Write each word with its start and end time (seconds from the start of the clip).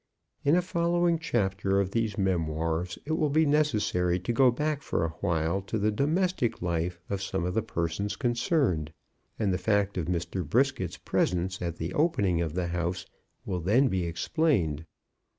In 0.43 0.55
a 0.55 0.63
following 0.63 1.19
chapter 1.19 1.79
of 1.79 1.91
these 1.91 2.17
memoirs 2.17 2.97
it 3.05 3.11
will 3.11 3.29
be 3.29 3.45
necessary 3.45 4.19
to 4.21 4.33
go 4.33 4.49
back 4.49 4.81
for 4.81 5.05
a 5.05 5.09
while 5.21 5.61
to 5.69 5.77
the 5.77 5.91
domestic 5.91 6.59
life 6.59 6.99
of 7.07 7.21
some 7.21 7.45
of 7.45 7.53
the 7.53 7.61
persons 7.61 8.15
concerned, 8.15 8.93
and 9.37 9.53
the 9.53 9.59
fact 9.59 9.99
of 9.99 10.05
Mr. 10.07 10.43
Brisket's 10.43 10.97
presence 10.97 11.61
at 11.61 11.75
the 11.77 11.93
opening 11.93 12.41
of 12.41 12.55
the 12.55 12.69
house 12.69 13.05
will 13.45 13.59
then 13.59 13.89
be 13.89 14.03
explained. 14.03 14.85